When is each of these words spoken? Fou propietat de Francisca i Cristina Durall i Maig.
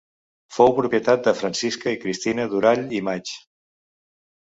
Fou 0.55 0.73
propietat 0.77 1.27
de 1.27 1.35
Francisca 1.43 1.95
i 1.97 2.01
Cristina 2.07 2.51
Durall 2.57 2.85
i 3.01 3.07
Maig. 3.11 3.39